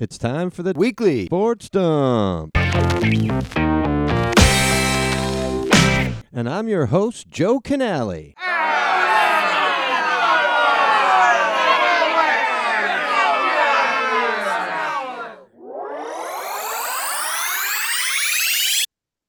[0.00, 2.52] It's time for the weekly sports dump.
[6.32, 8.32] And I'm your host, Joe Canale.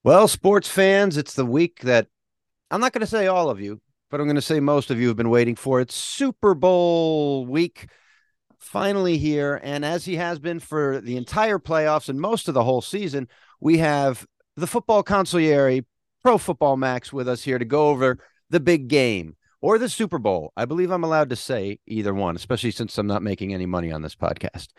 [0.05, 2.07] Well, sports fans, it's the week that
[2.71, 5.01] I'm not going to say all of you, but I'm going to say most of
[5.01, 5.81] you have been waiting for.
[5.81, 7.89] It's Super Bowl week,
[8.61, 9.59] finally here.
[9.61, 13.27] And as he has been for the entire playoffs and most of the whole season,
[13.59, 15.83] we have the football consigliere,
[16.23, 18.19] Pro Football Max, with us here to go over
[18.49, 20.51] the big game or the Super Bowl.
[20.57, 23.91] I believe I'm allowed to say either one, especially since I'm not making any money
[23.91, 24.69] on this podcast.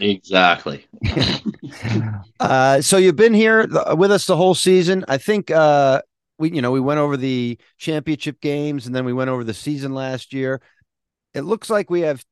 [0.00, 0.86] Exactly.
[2.40, 5.04] uh, so you've been here with us the whole season.
[5.08, 6.02] I think uh,
[6.38, 9.54] we, you know, we went over the championship games and then we went over the
[9.54, 10.60] season last year.
[11.34, 12.24] It looks like we have,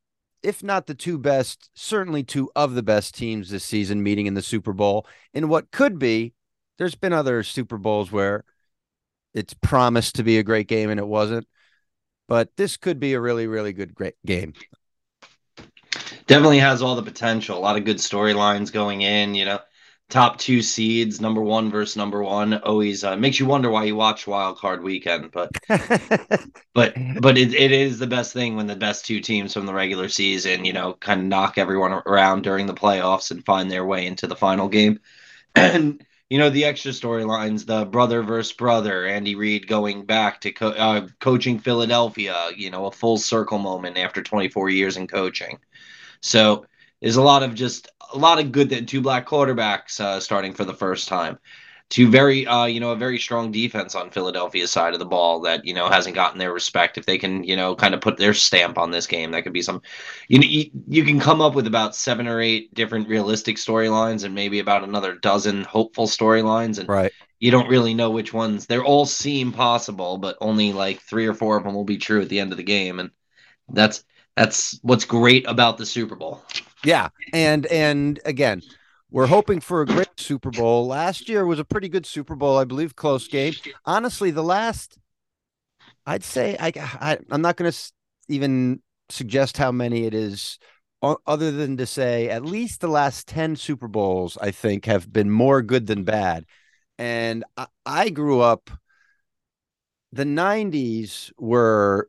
[0.43, 4.35] if not the two best, certainly two of the best teams this season meeting in
[4.35, 5.07] the Super Bowl.
[5.35, 6.35] In what could be,
[6.79, 8.45] there's been other Super Bowls where
[9.35, 11.47] it's promised to be a great game and it wasn't
[12.31, 14.55] but this could be a really, really good great game.
[16.29, 17.59] Definitely has all the potential.
[17.59, 19.35] A lot of good storylines going in.
[19.35, 19.59] You know,
[20.11, 23.97] top two seeds, number one versus number one, always uh, makes you wonder why you
[23.97, 25.31] watch Wild Card Weekend.
[25.31, 25.51] But
[26.75, 29.75] but but it, it is the best thing when the best two teams from the
[29.75, 33.87] regular season, you know, kind of knock everyone around during the playoffs and find their
[33.87, 35.01] way into the final game.
[35.57, 40.53] And you know the extra storylines the brother versus brother andy reid going back to
[40.53, 45.59] co- uh, coaching philadelphia you know a full circle moment after 24 years in coaching
[46.21, 46.65] so
[47.01, 50.55] there's a lot of just a lot of good that two black quarterbacks uh, starting
[50.55, 51.39] for the first time
[51.91, 55.41] to very uh, you know a very strong defense on Philadelphia's side of the ball
[55.41, 56.97] that you know hasn't gotten their respect.
[56.99, 59.53] If they can you know kind of put their stamp on this game, that could
[59.53, 59.83] be some.
[60.29, 64.25] You know you, you can come up with about seven or eight different realistic storylines
[64.25, 67.13] and maybe about another dozen hopeful storylines, and right.
[67.41, 68.67] You don't really know which ones.
[68.67, 72.21] They all seem possible, but only like three or four of them will be true
[72.21, 73.11] at the end of the game, and
[73.67, 74.05] that's
[74.37, 76.43] that's what's great about the Super Bowl.
[76.85, 78.63] Yeah, and and again,
[79.11, 80.87] we're hoping for a great Super Bowl.
[80.87, 83.55] Last year was a pretty good Super Bowl, I believe, close game.
[83.85, 84.99] Honestly, the last,
[86.07, 87.93] I'd say, I, I I'm not going to
[88.29, 90.59] even suggest how many it is,
[91.03, 95.31] other than to say at least the last ten Super Bowls I think have been
[95.31, 96.45] more good than bad.
[96.99, 98.71] And I, I grew up.
[100.13, 102.09] The '90s were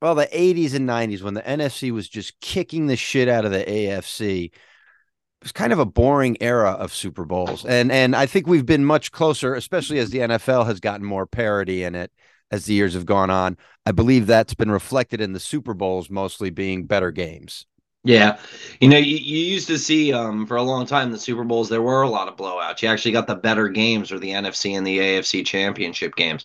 [0.00, 3.50] well, the 80s and 90s when the NFC was just kicking the shit out of
[3.52, 7.64] the AFC It was kind of a boring era of Super Bowls.
[7.64, 11.26] And and I think we've been much closer, especially as the NFL has gotten more
[11.26, 12.12] parity in it
[12.50, 13.56] as the years have gone on.
[13.86, 17.66] I believe that's been reflected in the Super Bowls mostly being better games.
[18.04, 18.38] Yeah.
[18.80, 21.68] You know, you, you used to see um, for a long time the Super Bowls,
[21.68, 22.80] there were a lot of blowouts.
[22.80, 26.44] You actually got the better games or the NFC and the AFC championship games.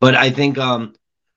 [0.00, 0.94] But I think um,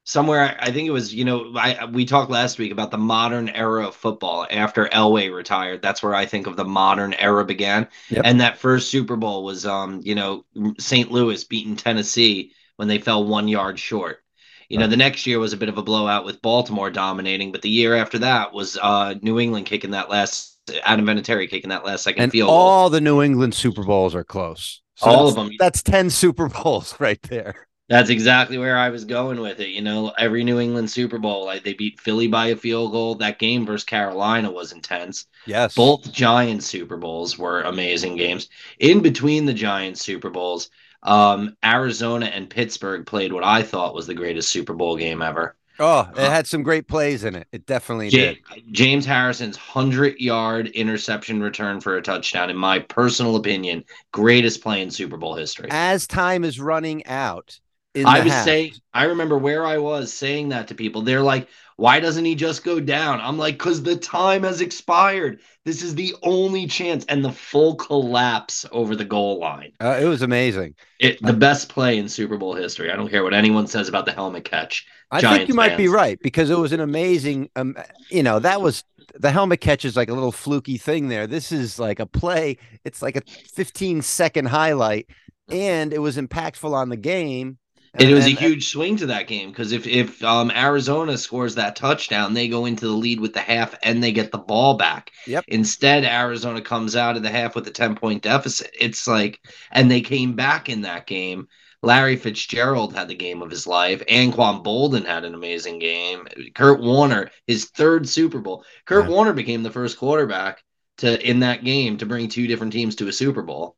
[0.08, 3.50] somewhere I think it was you know I we talked last week about the modern
[3.50, 5.82] era of football after Elway retired.
[5.82, 7.88] That's where I think of the modern era began.
[8.10, 8.22] Yep.
[8.24, 10.46] And that first Super Bowl was um you know
[10.80, 11.12] St.
[11.12, 14.24] Louis beating Tennessee when they fell one yard short.
[14.70, 14.86] You right.
[14.86, 17.70] know the next year was a bit of a blowout with Baltimore dominating, but the
[17.70, 22.04] year after that was uh New England kicking that last Adam Vinatieri kicking that last
[22.04, 22.50] second and field.
[22.50, 24.82] All the New England Super Bowls are close.
[24.96, 25.52] So all of them.
[25.60, 27.68] That's ten Super Bowls right there.
[27.90, 29.70] That's exactly where I was going with it.
[29.70, 33.16] You know, every New England Super Bowl, like they beat Philly by a field goal.
[33.16, 35.26] That game versus Carolina was intense.
[35.46, 35.74] Yes.
[35.74, 38.50] Both Giants Super Bowls were amazing games.
[38.80, 40.70] In between the Giants Super Bowls,
[41.04, 45.56] um, Arizona and Pittsburgh played what I thought was the greatest Super Bowl game ever.
[45.80, 47.48] Oh, it had some great plays in it.
[47.52, 48.40] It definitely did.
[48.72, 54.82] James Harrison's 100 yard interception return for a touchdown, in my personal opinion, greatest play
[54.82, 55.68] in Super Bowl history.
[55.70, 57.60] As time is running out,
[58.06, 61.02] I was saying, I remember where I was saying that to people.
[61.02, 61.48] They're like,
[61.78, 63.22] why doesn't he just go down?
[63.22, 65.42] I'm like, because the time has expired.
[65.64, 67.06] This is the only chance.
[67.06, 69.74] And the full collapse over the goal line.
[69.80, 70.76] Uh, it was amazing.
[71.00, 72.92] It, the uh, best play in Super Bowl history.
[72.92, 74.88] I don't care what anyone says about the helmet catch.
[75.12, 77.78] I Giants think you might be right because it was an amazing, um,
[78.10, 78.84] you know, that was
[79.16, 81.28] the helmet catch is like a little fluky thing there.
[81.28, 82.58] This is like a play.
[82.84, 83.22] It's like a
[83.54, 85.08] 15 second highlight
[85.50, 87.58] and it was impactful on the game
[88.00, 91.76] it was a huge swing to that game because if if um, Arizona scores that
[91.76, 95.12] touchdown, they go into the lead with the half and they get the ball back.
[95.26, 95.46] Yep.
[95.48, 98.72] Instead, Arizona comes out of the half with a ten point deficit.
[98.80, 99.40] It's like,
[99.72, 101.48] and they came back in that game.
[101.84, 104.04] Larry Fitzgerald had the game of his life.
[104.08, 106.28] Anquan Boldin had an amazing game.
[106.56, 108.66] Kurt Warner, his third Super Bowl.
[108.86, 109.12] Kurt yeah.
[109.12, 110.64] Warner became the first quarterback
[110.98, 113.76] to in that game to bring two different teams to a Super Bowl.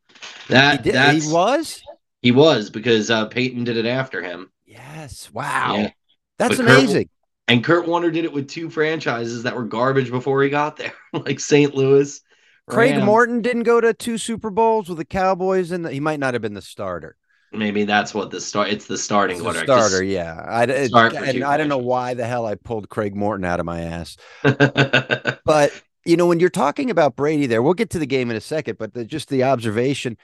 [0.48, 1.82] That he, did, he was
[2.22, 4.52] he was because uh, Peyton did it after him.
[4.66, 5.90] Yes, wow, yeah.
[6.38, 7.06] that's but amazing.
[7.06, 7.12] Kurt,
[7.48, 10.94] and Kurt Warner did it with two franchises that were garbage before he got there,
[11.14, 11.74] like St.
[11.74, 12.22] Louis.
[12.68, 13.06] Craig Rams.
[13.06, 16.42] Morton didn't go to two Super Bowls with the Cowboys, and he might not have
[16.42, 17.16] been the starter.
[17.52, 18.70] Maybe that's what the start.
[18.70, 19.64] It's the starting it's order.
[19.64, 20.36] Starter, yeah.
[20.36, 23.66] I, it, and I don't know why the hell I pulled Craig Morton out of
[23.66, 24.18] my ass.
[24.44, 25.72] but
[26.06, 28.42] you know, when you're talking about Brady, there, we'll get to the game in a
[28.42, 28.78] second.
[28.78, 30.18] But the, just the observation,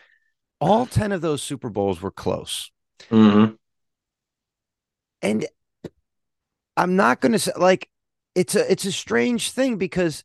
[0.66, 2.72] all ten of those Super Bowls were close.
[3.10, 3.54] Mm-hmm.
[5.22, 5.46] And
[6.78, 7.90] I'm not going to say like
[8.36, 10.24] it's a it's a strange thing because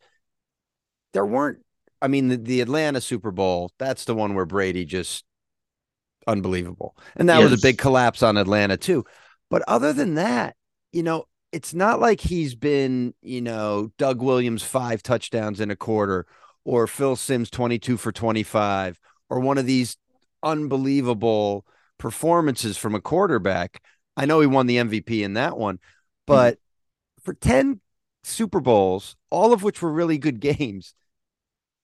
[1.12, 1.60] there weren't.
[2.02, 3.72] I mean, the, the Atlanta Super Bowl.
[3.78, 5.24] That's the one where Brady just
[6.26, 6.96] unbelievable.
[7.16, 7.50] And that yes.
[7.50, 9.04] was a big collapse on Atlanta too.
[9.50, 10.56] But other than that,
[10.92, 15.76] you know, it's not like he's been, you know, Doug Williams five touchdowns in a
[15.76, 16.26] quarter
[16.64, 18.98] or Phil Simms 22 for 25
[19.28, 19.96] or one of these
[20.42, 21.66] unbelievable
[21.98, 23.82] performances from a quarterback.
[24.16, 25.78] I know he won the MVP in that one,
[26.26, 27.22] but mm-hmm.
[27.24, 27.80] for 10
[28.24, 30.94] Super Bowls, all of which were really good games,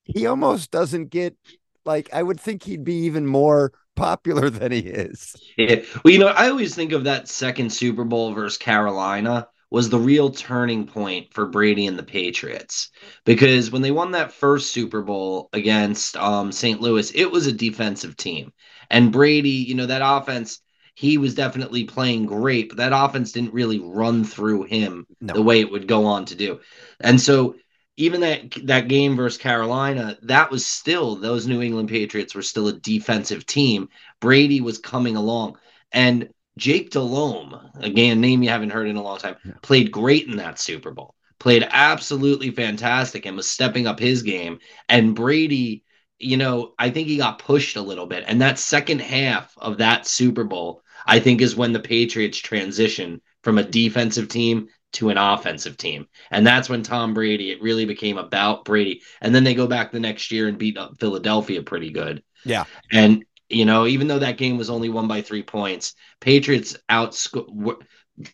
[0.05, 1.37] he almost doesn't get
[1.85, 5.35] like I would think he'd be even more popular than he is.
[5.57, 5.83] Yeah.
[6.05, 9.99] Well, you know, I always think of that second Super Bowl versus Carolina was the
[9.99, 12.91] real turning point for Brady and the Patriots
[13.25, 16.81] because when they won that first Super Bowl against um, St.
[16.81, 18.53] Louis, it was a defensive team.
[18.91, 20.61] And Brady, you know, that offense,
[20.95, 25.35] he was definitely playing great, but that offense didn't really run through him no.
[25.35, 26.61] the way it would go on to do.
[27.01, 27.57] And so
[27.97, 32.69] even that that game versus Carolina, that was still those New England Patriots were still
[32.69, 33.89] a defensive team.
[34.21, 35.57] Brady was coming along,
[35.93, 36.29] and
[36.59, 40.59] Jake Delhomme, again, name you haven't heard in a long time, played great in that
[40.59, 41.15] Super Bowl.
[41.39, 44.59] Played absolutely fantastic and was stepping up his game.
[44.89, 45.85] And Brady,
[46.19, 48.25] you know, I think he got pushed a little bit.
[48.27, 53.21] And that second half of that Super Bowl, I think, is when the Patriots transition
[53.43, 56.07] from a defensive team to an offensive team.
[56.31, 59.03] And that's when Tom Brady, it really became about Brady.
[59.21, 62.23] And then they go back the next year and beat up Philadelphia pretty good.
[62.47, 62.65] Yeah.
[62.91, 67.83] And, you know, even though that game was only won by three points, Patriots outscored.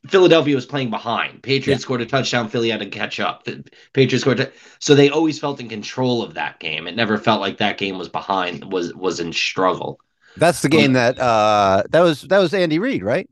[0.06, 1.42] Philadelphia was playing behind.
[1.42, 1.84] Patriots yeah.
[1.84, 2.48] scored a touchdown.
[2.48, 3.48] Philly had to catch up.
[3.92, 6.86] Patriots scored, so they always felt in control of that game.
[6.86, 9.98] It never felt like that game was behind, was was in struggle.
[10.36, 13.28] That's the game that uh that was that was Andy Reid, right?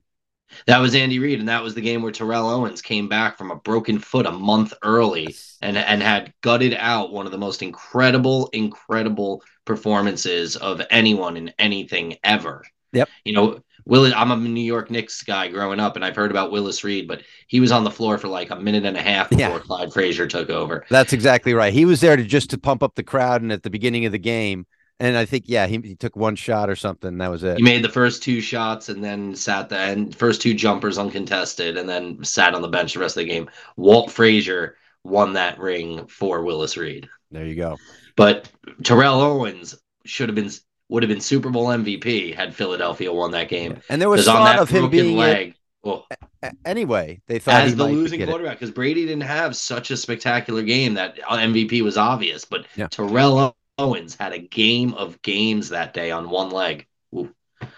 [0.67, 3.51] That was Andy Reid, and that was the game where Terrell Owens came back from
[3.51, 7.63] a broken foot a month early and and had gutted out one of the most
[7.63, 12.65] incredible, incredible performances of anyone in anything ever.
[12.93, 13.09] Yep.
[13.25, 16.51] You know, Will I'm a New York Knicks guy growing up, and I've heard about
[16.51, 19.31] Willis Reed, but he was on the floor for like a minute and a half
[19.31, 19.59] before yeah.
[19.61, 20.85] Clyde Frazier took over.
[20.91, 21.73] That's exactly right.
[21.73, 24.13] He was there to just to pump up the crowd, and at the beginning of
[24.13, 24.67] the game,
[24.99, 27.17] and I think, yeah, he, he took one shot or something.
[27.19, 27.59] That was it.
[27.59, 31.77] He made the first two shots and then sat there and first two jumpers uncontested
[31.77, 33.49] and then sat on the bench the rest of the game.
[33.77, 37.09] Walt Frazier won that ring for Willis Reed.
[37.31, 37.77] There you go.
[38.17, 38.51] But
[38.83, 40.51] Terrell Owens should have been
[40.89, 43.73] would have been Super Bowl MVP had Philadelphia won that game.
[43.73, 43.79] Yeah.
[43.89, 45.55] And there was thought of him being leg.
[45.83, 46.05] Oh.
[46.43, 50.63] well, anyway, they thought as the losing quarterback because Brady didn't have such a spectacular
[50.63, 52.89] game that uh, MVP was obvious, but yeah.
[52.89, 56.87] Terrell Owens had a game of games that day on one leg.
[57.15, 57.33] Ooh.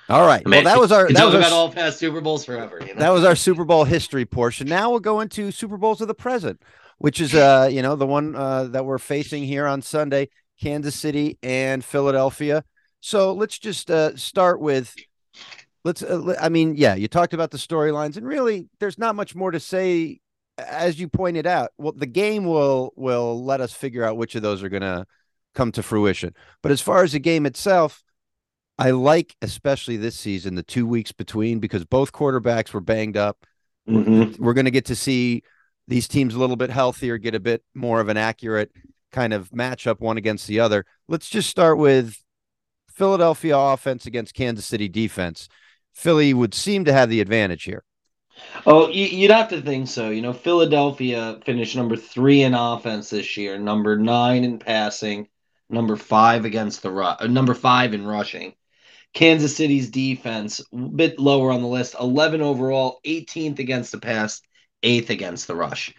[0.08, 0.42] All right.
[0.46, 1.10] Well, that was our.
[1.12, 2.80] That was our, all past Super Bowls forever.
[2.80, 3.00] You know?
[3.00, 4.68] That was our Super Bowl history portion.
[4.68, 6.62] Now we'll go into Super Bowls of the present,
[7.02, 10.28] which is uh you know the one uh, that we're facing here on Sunday,
[10.60, 12.64] Kansas City and Philadelphia.
[13.00, 14.94] So let's just uh, start with.
[15.84, 16.04] Let's.
[16.04, 19.50] Uh, I mean, yeah, you talked about the storylines, and really, there's not much more
[19.50, 20.20] to say.
[20.58, 24.42] As you pointed out, well, the game will will let us figure out which of
[24.42, 25.04] those are going to
[25.54, 26.34] come to fruition.
[26.62, 28.04] But as far as the game itself,
[28.78, 33.44] I like especially this season the two weeks between because both quarterbacks were banged up.
[33.88, 34.40] Mm-hmm.
[34.40, 35.42] We're going to get to see
[35.92, 38.72] these teams a little bit healthier, get a bit more of an accurate
[39.12, 40.86] kind of matchup one against the other.
[41.06, 42.16] Let's just start with
[42.90, 45.50] Philadelphia offense against Kansas City defense.
[45.92, 47.84] Philly would seem to have the advantage here.
[48.64, 50.08] Oh, you'd have to think so.
[50.08, 55.28] You know, Philadelphia finished number three in offense this year, number nine in passing,
[55.68, 58.54] number five against the uh, number five in rushing.
[59.12, 64.40] Kansas City's defense, a bit lower on the list, 11 overall, 18th against the pass,
[64.82, 65.94] eighth against the rush.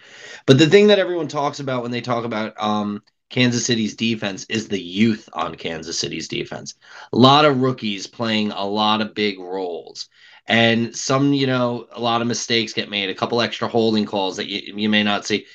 [0.45, 4.45] But the thing that everyone talks about when they talk about um, Kansas City's defense
[4.49, 6.75] is the youth on Kansas City's defense.
[7.13, 10.09] A lot of rookies playing a lot of big roles.
[10.45, 14.37] And some, you know, a lot of mistakes get made, a couple extra holding calls
[14.37, 15.45] that you, you may not see,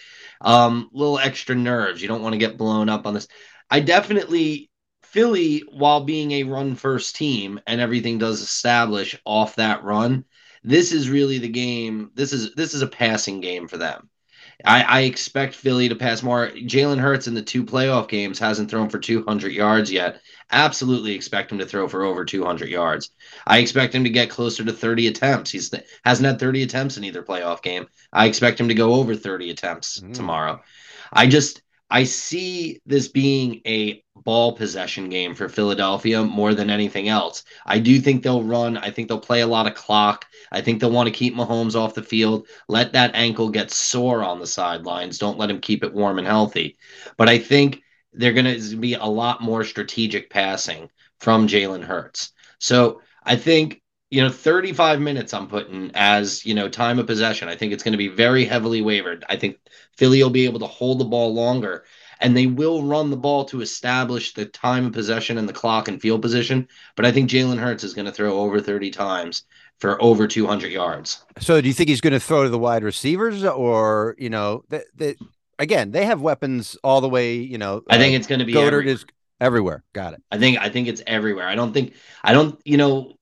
[0.40, 2.00] um, little extra nerves.
[2.00, 3.28] You don't want to get blown up on this
[3.70, 4.70] I definitely
[5.02, 10.24] Philly, while being a run first team and everything does establish off that run,
[10.64, 12.10] this is really the game.
[12.14, 14.08] This is this is a passing game for them.
[14.64, 16.48] I, I expect Philly to pass more.
[16.48, 20.20] Jalen Hurts in the two playoff games hasn't thrown for 200 yards yet.
[20.50, 23.10] Absolutely expect him to throw for over 200 yards.
[23.46, 25.52] I expect him to get closer to 30 attempts.
[25.52, 25.72] He's
[26.04, 27.86] hasn't had 30 attempts in either playoff game.
[28.12, 30.12] I expect him to go over 30 attempts mm.
[30.12, 30.60] tomorrow.
[31.12, 37.08] I just I see this being a ball possession game for Philadelphia more than anything
[37.08, 37.44] else.
[37.64, 38.76] I do think they'll run.
[38.76, 40.26] I think they'll play a lot of clock.
[40.52, 42.46] I think they'll want to keep Mahomes off the field.
[42.68, 45.18] Let that ankle get sore on the sidelines.
[45.18, 46.76] Don't let him keep it warm and healthy.
[47.16, 50.90] But I think they're going to be a lot more strategic passing
[51.20, 52.32] from Jalen Hurts.
[52.58, 53.80] So I think
[54.10, 57.48] you know 35 minutes i'm putting as you know time of possession.
[57.48, 59.24] I think it's going to be very heavily wavered.
[59.28, 59.58] I think
[59.96, 61.84] philly will be able to hold the ball longer
[62.20, 65.88] and they will run the ball to establish the time of possession and the clock
[65.88, 69.44] and field position but i think jalen hurts is going to throw over 30 times
[69.78, 71.24] for over 200 yards.
[71.38, 74.64] So do you think he's going to throw to the wide receivers or you know
[74.68, 75.16] that that
[75.58, 78.44] again they have weapons all the way you know i think uh, it's going to
[78.44, 79.04] be Goedert is
[79.40, 79.84] everywhere.
[79.92, 80.22] Got it.
[80.30, 81.46] I think i think it's everywhere.
[81.46, 83.17] I don't think i don't you know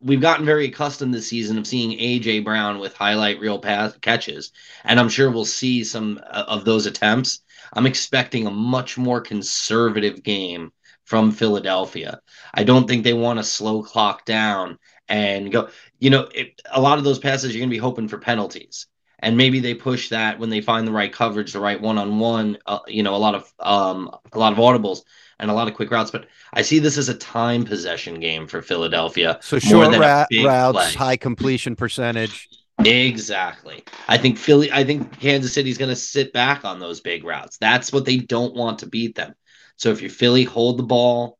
[0.00, 4.52] we've gotten very accustomed this season of seeing AJ Brown with highlight reel pass catches,
[4.84, 7.40] and I'm sure we'll see some uh, of those attempts.
[7.72, 10.72] I'm expecting a much more conservative game
[11.04, 12.20] from Philadelphia.
[12.54, 15.68] I don't think they want to slow clock down and go.
[15.98, 18.86] You know, it, a lot of those passes you're going to be hoping for penalties.
[19.20, 22.58] And maybe they push that when they find the right coverage, the right one-on-one.
[22.66, 25.02] Uh, you know, a lot of um, a lot of audibles
[25.38, 26.10] and a lot of quick routes.
[26.10, 29.38] But I see this as a time possession game for Philadelphia.
[29.42, 30.92] So short ra- routes, play.
[30.94, 32.48] high completion percentage.
[32.84, 33.84] Exactly.
[34.08, 34.72] I think Philly.
[34.72, 37.58] I think Kansas City's going to sit back on those big routes.
[37.58, 39.34] That's what they don't want to beat them.
[39.76, 41.38] So if you're Philly, hold the ball,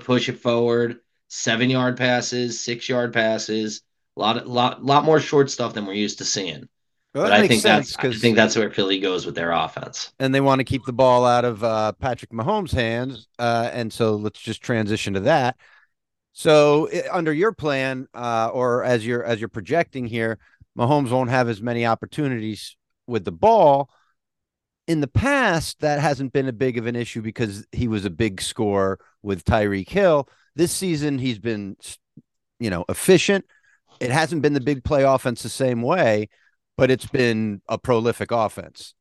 [0.00, 0.98] push it forward.
[1.28, 3.80] Seven yard passes, six yard passes,
[4.16, 6.68] a lot, lot, lot more short stuff than we're used to seeing.
[7.14, 10.12] Well, but I think that's I think that's where Philly goes with their offense.
[10.18, 13.92] And they want to keep the ball out of uh, Patrick Mahomes' hands, uh, and
[13.92, 15.56] so let's just transition to that.
[16.32, 20.38] So, under your plan, uh, or as you're as you're projecting here,
[20.78, 22.76] Mahomes won't have as many opportunities
[23.06, 23.90] with the ball.
[24.86, 28.10] In the past, that hasn't been a big of an issue because he was a
[28.10, 30.28] big scorer with Tyreek Hill.
[30.56, 31.76] This season, he's been,
[32.58, 33.44] you know, efficient.
[34.00, 36.28] It hasn't been the big play offense the same way
[36.76, 38.94] but it's been a prolific offense.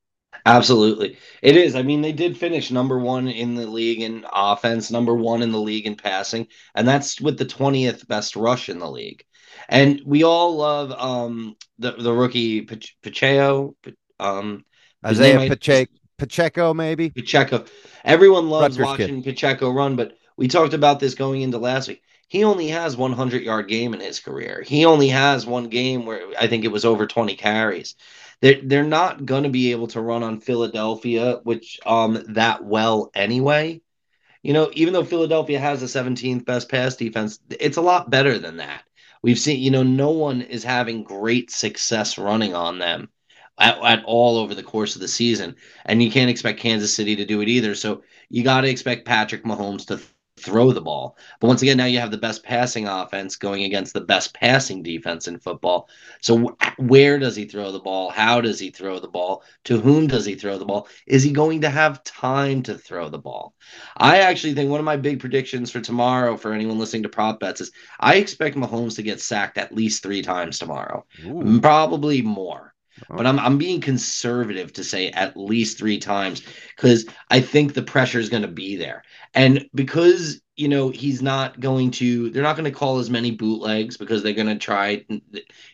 [0.46, 1.18] Absolutely.
[1.42, 1.75] It is.
[1.75, 5.51] I mean, they did finish number one in the league in offense, number one in
[5.51, 9.24] the league in passing, and that's with the 20th best rush in the league.
[9.70, 13.75] And we all love um, the the rookie Pacheco.
[14.20, 14.66] Um,
[15.06, 17.66] Isaiah Pacheco, Pacheco, maybe Pacheco.
[18.04, 19.36] Everyone loves Rutgers watching kid.
[19.36, 22.01] Pacheco run, but we talked about this going into last week
[22.32, 24.64] he only has 100 yard game in his career.
[24.66, 27.96] He only has one game where I think it was over 20 carries.
[28.40, 33.12] They're, they're not going to be able to run on Philadelphia, which um that well
[33.14, 33.82] anyway.
[34.44, 38.38] You know, even though Philadelphia has the 17th best pass defense, it's a lot better
[38.38, 38.84] than that.
[39.22, 43.10] We've seen, you know, no one is having great success running on them
[43.60, 45.58] at, at all over the course of the season.
[45.84, 47.76] And you can't expect Kansas City to do it either.
[47.76, 50.00] So you got to expect Patrick Mahomes to
[50.42, 51.18] throw the ball.
[51.40, 54.84] But once again, now you have the best passing offense going against the best passing
[54.84, 55.90] defense in football.
[56.22, 58.10] So where does he throw the ball?
[58.10, 59.44] How does he throw the ball?
[59.66, 60.88] To whom does he throw the ball?
[61.08, 63.54] Is he going to have time to throw the ball?
[63.96, 67.40] I actually think one of my big predictions for tomorrow for anyone listening to prop
[67.40, 71.06] bets is I expect Mahomes to get sacked at least 3 times tomorrow.
[71.26, 71.60] Ooh.
[71.62, 72.71] Probably more.
[73.10, 76.41] But I'm I'm being conservative to say at least three times
[76.75, 79.03] because I think the pressure is going to be there.
[79.34, 83.31] And because, you know, he's not going to, they're not going to call as many
[83.31, 85.22] bootlegs because they're going to try, you're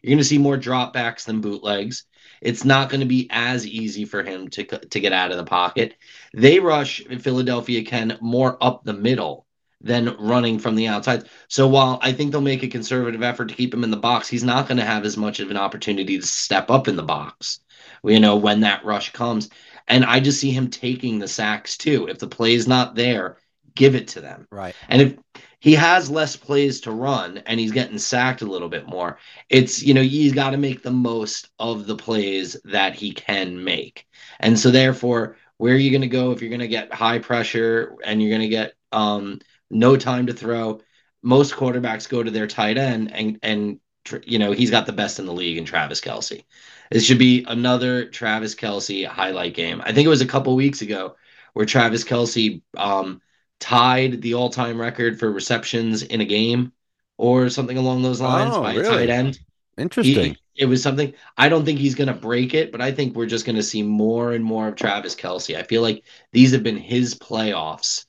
[0.05, 2.03] going to see more dropbacks than bootlegs.
[2.41, 5.43] It's not going to be as easy for him to, to get out of the
[5.43, 5.96] pocket.
[6.34, 9.47] They rush Philadelphia can more up the middle
[9.81, 11.29] than running from the outside.
[11.48, 14.27] So while I think they'll make a conservative effort to keep him in the box,
[14.27, 17.03] he's not going to have as much of an opportunity to step up in the
[17.03, 17.60] box.
[18.03, 19.50] You know, when that rush comes.
[19.88, 22.07] And I just see him taking the sacks too.
[22.07, 23.38] If the play is not there,
[23.75, 24.48] give it to them.
[24.51, 24.75] Right.
[24.89, 25.15] And if
[25.60, 29.17] he has less plays to run and he's getting sacked a little bit more,
[29.50, 33.63] it's, you know, he's got to make the most of the plays that he can
[33.63, 34.05] make.
[34.39, 37.19] And so, therefore, where are you going to go if you're going to get high
[37.19, 39.39] pressure and you're going to get um,
[39.70, 40.82] no time to throw?
[41.24, 43.80] Most quarterbacks go to their tight end, and, and,
[44.24, 46.44] you know, he's got the best in the league in Travis Kelce.
[46.92, 49.82] This should be another Travis Kelce highlight game.
[49.84, 51.16] I think it was a couple weeks ago
[51.54, 53.22] where Travis Kelce um,
[53.60, 56.72] tied the all-time record for receptions in a game
[57.18, 58.98] or something along those lines Oh, by a really?
[58.98, 59.40] tight end.
[59.78, 60.36] Interesting.
[60.36, 63.16] He, it was something I don't think he's going to break it, but I think
[63.16, 65.58] we're just going to see more and more of Travis Kelce.
[65.58, 68.06] I feel like these have been his playoffs.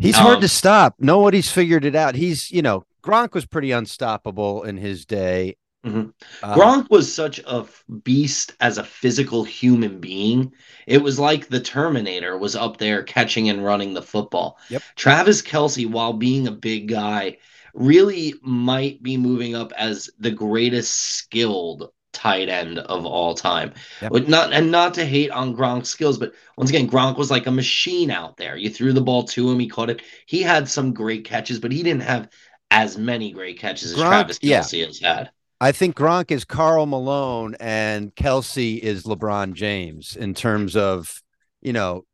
[0.00, 0.94] He's hard Um, to stop.
[0.98, 2.14] Nobody's figured it out.
[2.14, 5.56] He's, you know, Gronk was pretty unstoppable in his day.
[5.86, 6.12] Mhm.
[6.42, 7.64] Uh, Gronk was such a
[8.04, 10.52] beast as a physical human being.
[10.86, 14.58] It was like the Terminator was up there catching and running the football.
[14.68, 14.82] Yep.
[14.96, 17.38] Travis Kelce, while being a big guy,
[17.72, 23.72] really might be moving up as the greatest skilled tight end of all time.
[24.02, 24.12] Yep.
[24.12, 27.46] But not and not to hate on Gronk's skills, but once again, Gronk was like
[27.46, 28.56] a machine out there.
[28.56, 30.02] You threw the ball to him, he caught it.
[30.26, 32.28] He had some great catches, but he didn't have
[32.70, 34.60] as many great catches as Gronk- Travis yeah.
[34.60, 35.30] Kelce has had.
[35.60, 41.22] I think Gronk is Karl Malone and Kelce is LeBron James in terms of,
[41.60, 42.06] you know,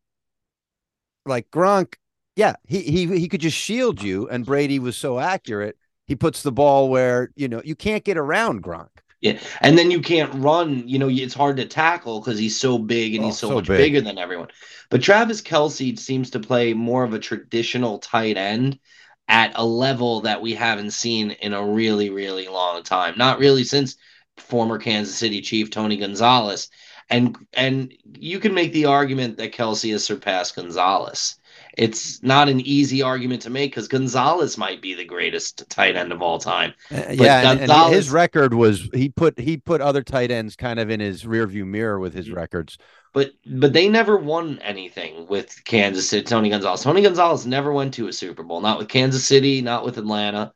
[1.25, 1.95] like Gronk,
[2.35, 5.77] yeah, he he he could just shield you, and Brady was so accurate.
[6.05, 8.89] He puts the ball where you know you can't get around Gronk.
[9.21, 10.87] Yeah, and then you can't run.
[10.87, 13.55] You know, it's hard to tackle because he's so big and Oh, he's so, so
[13.55, 13.77] much big.
[13.77, 14.49] bigger than everyone.
[14.89, 18.79] But Travis Kelce seems to play more of a traditional tight end
[19.27, 23.15] at a level that we haven't seen in a really, really long time.
[23.17, 23.95] Not really since
[24.37, 26.69] former Kansas City Chief Tony Gonzalez.
[27.09, 31.35] And and you can make the argument that Kelce has surpassed Gonzalez.
[31.77, 36.11] It's not an easy argument to make because Gonzalez might be the greatest tight end
[36.11, 36.73] of all time.
[36.91, 40.79] Uh, yeah, and, and his record was he put he put other tight ends kind
[40.79, 42.79] of in his rearview mirror with his records.
[43.13, 46.23] But but they never won anything with Kansas City.
[46.23, 46.81] Tony Gonzalez.
[46.81, 48.59] Tony Gonzalez never went to a Super Bowl.
[48.59, 49.61] Not with Kansas City.
[49.61, 50.53] Not with Atlanta.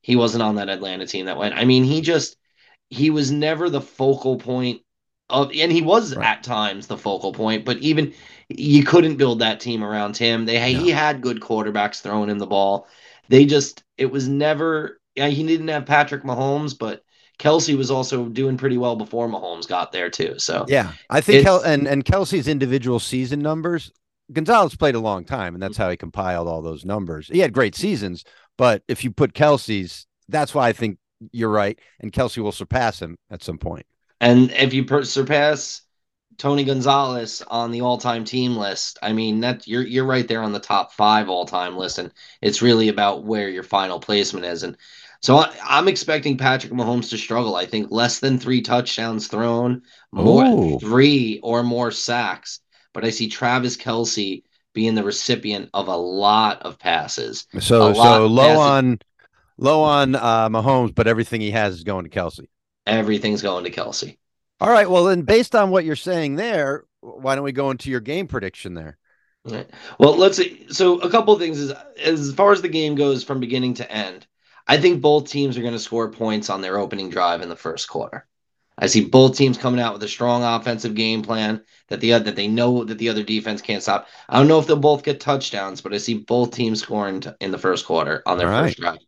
[0.00, 1.54] He wasn't on that Atlanta team that went.
[1.54, 2.36] I mean, he just
[2.88, 4.82] he was never the focal point
[5.32, 6.26] of, and he was Right.
[6.26, 7.64] at times the focal point.
[7.64, 8.12] But even
[8.48, 10.44] you couldn't build that team around him.
[10.44, 12.86] They he had good quarterbacks throwing him the ball.
[13.28, 15.00] They just it was never.
[15.16, 17.02] Yeah, he didn't have Patrick Mahomes, but
[17.38, 20.38] Kelce was also doing pretty well before Mahomes got there too.
[20.38, 23.90] So Yeah, I think Kel- and and Kelce's individual season numbers.
[24.32, 27.28] Gonzalez played a long time, and that's how he compiled all those numbers.
[27.28, 28.24] He had great seasons,
[28.56, 30.98] but if you put Kelce's, that's why I think
[31.32, 33.84] you're right, and Kelce will surpass him at some point.
[34.22, 35.82] And if you per- surpass
[36.38, 40.52] Tony Gonzalez on the all-time team list, I mean that you're you're right there on
[40.52, 44.62] the top five all-time list, and it's really about where your final placement is.
[44.62, 44.76] And
[45.22, 47.56] so I, I'm expecting Patrick Mahomes to struggle.
[47.56, 49.82] I think less than three touchdowns thrown,
[50.12, 50.78] more Ooh.
[50.78, 52.60] three or more sacks.
[52.94, 57.46] But I see Travis Kelce being the recipient of a lot of passes.
[57.58, 58.62] So so low passing.
[58.62, 58.98] on
[59.58, 62.46] low on uh, Mahomes, but everything he has is going to Kelce.
[62.86, 64.18] Everything's going to Kelce.
[64.60, 67.90] All right, well then, based on what you're saying there, why don't we go into
[67.90, 68.98] your game prediction there?
[69.44, 69.68] Right.
[69.98, 70.66] Well, let's see.
[70.70, 73.90] So a couple of things is as far as the game goes from beginning to
[73.90, 74.26] end,
[74.68, 77.56] I think both teams are going to score points on their opening drive in the
[77.56, 78.26] first quarter.
[78.78, 82.36] I see both teams coming out with a strong offensive game plan that the that
[82.36, 84.06] they know that the other defense can't stop.
[84.28, 87.30] I don't know if they'll both get touchdowns, but I see both teams scoring t-
[87.40, 88.98] in the first quarter on their All first drive.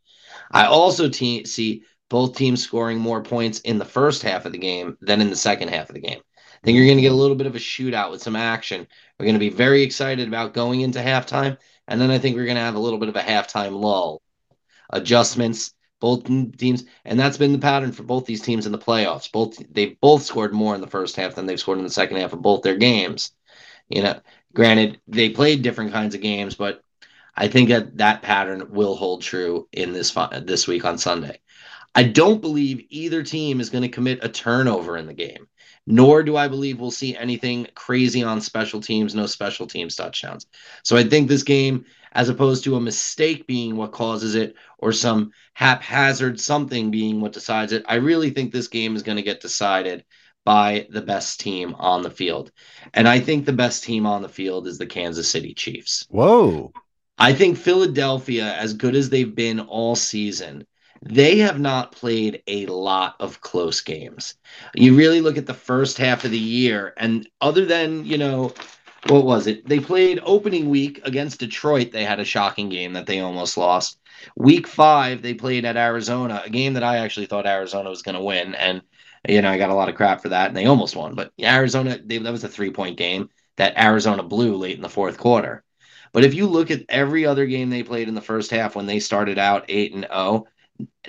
[0.50, 4.58] I also te- see both teams scoring more points in the first half of the
[4.58, 6.20] game than in the second half of the game.
[6.20, 8.86] I think you're going to get a little bit of a shootout with some action.
[9.18, 12.46] We're going to be very excited about going into halftime, and then I think we're
[12.46, 14.22] going to have a little bit of a halftime lull,
[14.90, 15.72] adjustments.
[16.00, 16.24] Both
[16.58, 19.32] teams, and that's been the pattern for both these teams in the playoffs.
[19.32, 22.18] Both they both scored more in the first half than they've scored in the second
[22.18, 23.30] half of both their games.
[23.88, 24.20] You know,
[24.52, 26.82] granted they played different kinds of games, but
[27.34, 31.38] I think that that pattern will hold true in this this week on Sunday.
[31.94, 35.46] I don't believe either team is going to commit a turnover in the game,
[35.86, 40.46] nor do I believe we'll see anything crazy on special teams, no special teams touchdowns.
[40.82, 44.92] So I think this game, as opposed to a mistake being what causes it or
[44.92, 49.22] some haphazard something being what decides it, I really think this game is going to
[49.22, 50.04] get decided
[50.44, 52.50] by the best team on the field.
[52.92, 56.06] And I think the best team on the field is the Kansas City Chiefs.
[56.10, 56.72] Whoa,
[57.16, 60.66] I think Philadelphia, as good as they've been all season,
[61.06, 64.34] they have not played a lot of close games.
[64.74, 68.54] You really look at the first half of the year, and other than, you know,
[69.08, 69.68] what was it?
[69.68, 71.92] They played opening week against Detroit.
[71.92, 73.98] They had a shocking game that they almost lost.
[74.36, 78.14] Week five, they played at Arizona, a game that I actually thought Arizona was going
[78.14, 78.54] to win.
[78.54, 78.80] And,
[79.28, 81.14] you know, I got a lot of crap for that, and they almost won.
[81.14, 84.88] But Arizona, they, that was a three point game that Arizona blew late in the
[84.88, 85.64] fourth quarter.
[86.14, 88.86] But if you look at every other game they played in the first half when
[88.86, 90.46] they started out 8 and 0,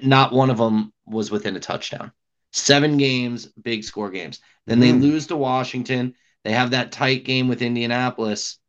[0.02, 2.12] not one of them was within a touchdown.
[2.52, 4.40] Seven games, big score games.
[4.66, 5.02] Then they Hmm.
[5.02, 6.16] lose to Washington.
[6.44, 8.60] They have that tight game with Indianapolis.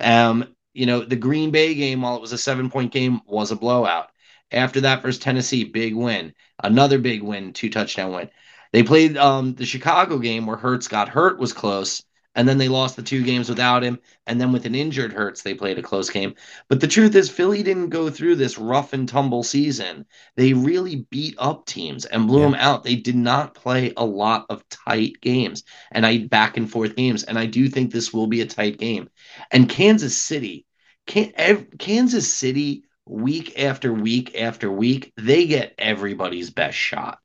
[0.00, 3.50] Um, you know, the Green Bay game, while it was a seven point game, was
[3.50, 4.10] a blowout.
[4.50, 6.34] After that, versus Tennessee, big win.
[6.62, 8.30] Another big win, two touchdown win.
[8.72, 12.02] They played um, the Chicago game where Hurts got hurt, was close
[12.34, 13.98] and then they lost the two games without him.
[14.26, 16.34] And then with an injured Hurts, they played a close game.
[16.68, 20.06] But the truth is, Philly didn't go through this rough and tumble season.
[20.36, 22.46] They really beat up teams and blew yeah.
[22.46, 22.82] them out.
[22.82, 27.22] They did not play a lot of tight games and I back and forth games.
[27.24, 29.10] And I do think this will be a tight game.
[29.50, 30.66] And Kansas City,
[31.06, 37.18] Kansas City, week after week after week, they get everybody's best shot.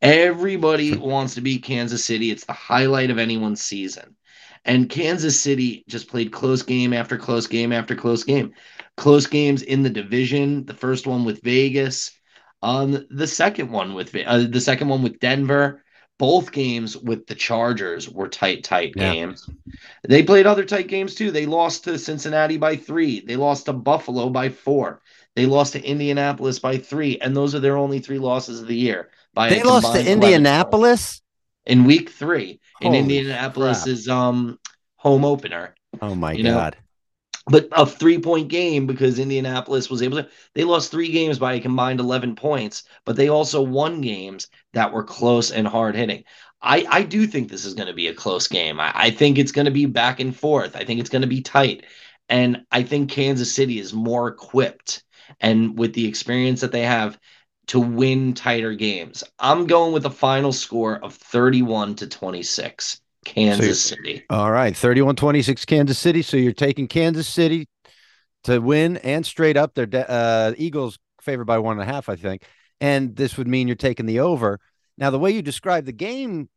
[0.00, 2.30] Everybody wants to beat Kansas City.
[2.30, 4.16] It's the highlight of anyone's season.
[4.68, 8.52] And Kansas City just played close game after close game after close game.
[8.98, 10.66] Close games in the division.
[10.66, 12.10] The first one with Vegas,
[12.62, 15.82] um, the second one with uh, the second one with Denver.
[16.18, 19.12] Both games with the Chargers were tight, tight yeah.
[19.12, 19.48] games.
[20.06, 21.30] They played other tight games too.
[21.30, 23.20] They lost to Cincinnati by three.
[23.20, 25.00] They lost to Buffalo by four.
[25.34, 28.76] They lost to Indianapolis by three, and those are their only three losses of the
[28.76, 29.10] year.
[29.32, 31.22] By they lost to Indianapolis
[31.68, 34.58] in week three in Indianapolis's um
[34.96, 35.74] home opener.
[36.02, 36.74] Oh my god.
[36.74, 36.80] Know?
[37.50, 40.28] But a three point game because Indianapolis was able to.
[40.54, 44.92] They lost three games by a combined 11 points, but they also won games that
[44.92, 46.24] were close and hard hitting.
[46.60, 48.80] I, I do think this is going to be a close game.
[48.80, 50.76] I, I think it's going to be back and forth.
[50.76, 51.84] I think it's going to be tight.
[52.28, 55.04] And I think Kansas City is more equipped
[55.40, 57.18] and with the experience that they have
[57.68, 59.22] to win tighter games.
[59.38, 64.24] I'm going with a final score of 31 to 26, Kansas so City.
[64.30, 66.22] All right, 31 26, Kansas City.
[66.22, 67.68] So you're taking Kansas City
[68.44, 69.74] to win and straight up.
[69.74, 72.42] They're uh, Eagles favored by one and a half, I think.
[72.80, 74.60] And this would mean you're taking the over.
[74.96, 76.48] Now, the way you describe the game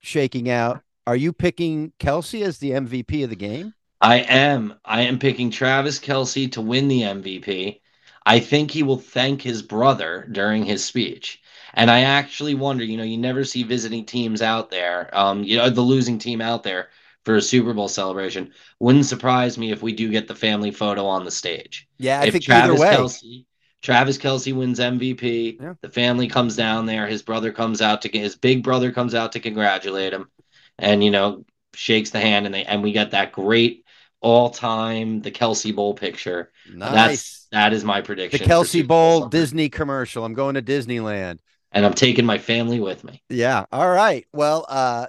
[0.00, 3.74] shaking out, are you picking Kelce as the MVP of the game?
[4.00, 4.74] I am.
[4.84, 7.80] I am picking Travis Kelce to win the MVP.
[8.26, 11.40] I think he will thank his brother during his speech.
[11.74, 15.56] And I actually wonder, you know, you never see visiting teams out there, um, you
[15.56, 16.88] know, the losing team out there
[17.24, 18.52] for a Super Bowl celebration.
[18.78, 21.88] Wouldn't surprise me if we do get the family photo on the stage.
[21.98, 22.96] Yeah, I if think Travis either way.
[22.96, 23.44] Kelce,
[23.82, 25.60] Travis Kelce wins MVP.
[25.60, 25.74] Yeah.
[25.80, 27.06] The family comes down there.
[27.06, 30.30] His brother comes out to get his big brother comes out to congratulate him,
[30.78, 33.83] and you know shakes the hand, and they and we get that great
[34.24, 36.50] all time the Kelce Bowl picture.
[36.72, 36.92] Nice.
[36.92, 38.38] That's that is my prediction.
[38.40, 40.24] The Kelce Bowl Disney commercial.
[40.24, 41.38] I'm going to Disneyland.
[41.70, 43.22] And I'm taking my family with me.
[43.28, 43.66] Yeah.
[43.70, 44.26] All right.
[44.32, 45.06] Well, uh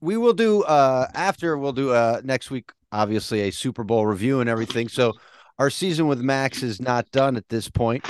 [0.00, 4.40] we will do uh after we'll do uh next week, obviously, a Super Bowl review
[4.40, 4.88] and everything.
[4.88, 5.12] So
[5.58, 8.04] our season with Max is not done at this point.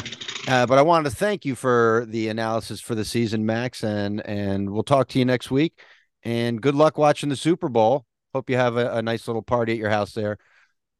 [0.46, 4.24] Uh, but I wanted to thank you for the analysis for the season, Max, and
[4.24, 5.78] and we'll talk to you next week.
[6.22, 8.06] And good luck watching the Super Bowl.
[8.34, 10.38] Hope you have a, a nice little party at your house there.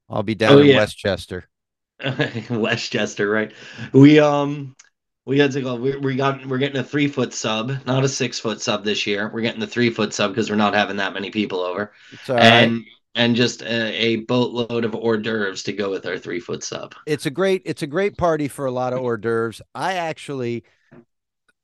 [0.09, 0.77] I'll be down oh, in yeah.
[0.77, 1.49] Westchester.
[2.51, 3.53] Westchester, right?
[3.93, 4.77] We um
[5.29, 5.75] we had to go.
[5.75, 9.07] We, we got we're getting a three foot sub, not a six foot sub this
[9.07, 9.31] year.
[9.33, 11.93] We're getting the three foot sub because we're not having that many people over,
[12.29, 12.85] and right.
[13.15, 16.95] and just a, a, boatload of hors d'oeuvres to go with our three foot sub.
[17.05, 19.61] It's a great it's a great party for a lot of hors d'oeuvres.
[19.75, 20.65] I actually.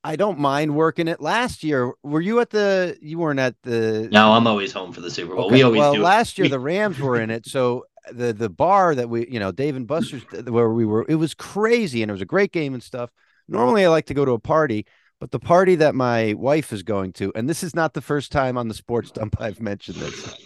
[0.07, 1.19] I don't mind working it.
[1.19, 2.99] Last year, were you at the?
[3.01, 4.09] You weren't at the.
[4.13, 5.47] No, I'm always home for the Super Bowl.
[5.47, 5.55] Okay.
[5.55, 6.03] We always well, do.
[6.03, 9.51] last year the Rams were in it, so the the bar that we you know
[9.51, 12.75] Dave and Buster's where we were it was crazy and it was a great game
[12.75, 13.11] and stuff.
[13.49, 14.85] Normally I like to go to a party,
[15.21, 18.31] but the party that my wife is going to, and this is not the first
[18.31, 20.37] time on the sports dump I've mentioned this.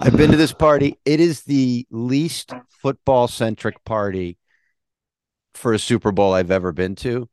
[0.00, 0.98] I've been to this party.
[1.04, 4.36] It is the least football centric party
[5.54, 7.28] for a Super Bowl I've ever been to.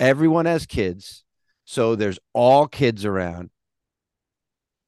[0.00, 1.24] Everyone has kids,
[1.64, 3.50] so there's all kids around.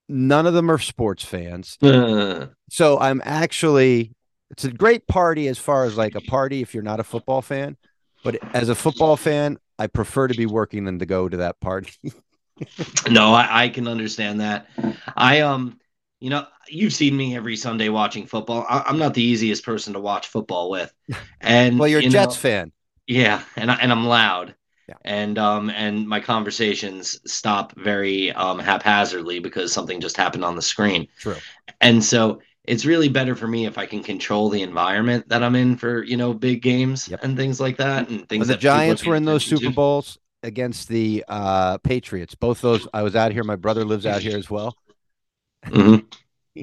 [0.09, 1.79] None of them are sports fans.
[1.81, 2.46] Uh.
[2.70, 4.14] So I'm actually
[4.51, 7.42] it's a great party as far as like a party if you're not a football
[7.42, 7.77] fan,
[8.25, 11.61] but as a football fan, I prefer to be working than to go to that
[11.61, 11.92] party.
[13.11, 14.66] no, I, I can understand that.
[15.16, 15.79] I um
[16.20, 18.64] you know, you've seen me every Sunday watching football.
[18.68, 20.92] I, am not the easiest person to watch football with.
[21.40, 22.72] And well, you're a you Jets know, fan.
[23.09, 24.55] Yeah, and I, and I'm loud.
[24.88, 24.97] Yeah.
[25.05, 30.62] And um and my conversations stop very um haphazardly because something just happened on the
[30.62, 31.09] screen.
[31.18, 31.37] True.
[31.81, 35.57] And so it's really better for me if I can control the environment that I'm
[35.57, 37.23] in for you know big games yep.
[37.23, 38.47] and things like that and things.
[38.47, 39.71] Well, the Giants were in those Super to.
[39.71, 42.35] Bowls against the uh, Patriots.
[42.35, 42.87] Both those.
[42.92, 43.45] I was out here.
[43.45, 44.77] My brother lives out here as well.
[45.66, 46.62] Mm-hmm.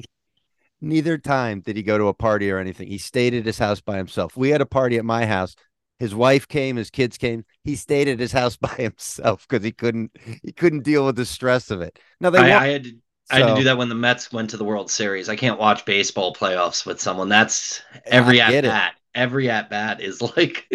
[0.80, 2.88] Neither time did he go to a party or anything.
[2.88, 4.36] He stayed at his house by himself.
[4.36, 5.54] We had a party at my house.
[6.00, 7.44] His wife came, his kids came.
[7.62, 10.10] He stayed at his house by himself because he couldn't
[10.42, 11.98] he couldn't deal with the stress of it.
[12.20, 12.96] Now they I, I had to
[13.30, 15.28] I had to do that when the Mets went to the World Series.
[15.28, 17.28] I can't watch baseball playoffs with someone.
[17.28, 18.94] That's every at bat.
[19.14, 20.66] Every at bat is like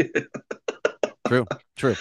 [1.28, 1.96] true, true.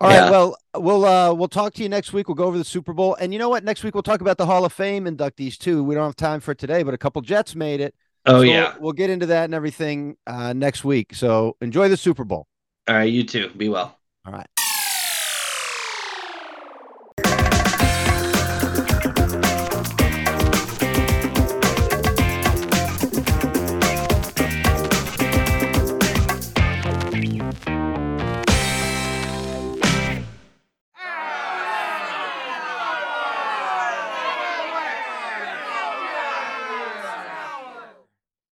[0.00, 0.22] All yeah.
[0.22, 0.30] right.
[0.30, 2.26] Well, we'll uh we'll talk to you next week.
[2.26, 3.64] We'll go over the Super Bowl, and you know what?
[3.64, 5.84] Next week we'll talk about the Hall of Fame inductees too.
[5.84, 7.94] We don't have time for today, but a couple Jets made it.
[8.26, 8.72] Oh so yeah.
[8.74, 11.14] We'll, we'll, get into that and everything uh next week.
[11.14, 12.46] So enjoy the Super Bowl.
[12.88, 13.10] All right.
[13.10, 13.50] You too.
[13.56, 13.98] Be well.
[14.24, 14.46] All right.